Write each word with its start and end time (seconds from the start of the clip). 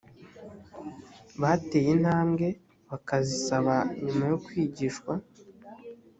bateye 1.41 1.89
intambwe 1.95 2.47
bakazisaba 2.89 3.75
nyuma 4.03 4.23
yo 4.31 4.37
kwigishwa 4.45 5.13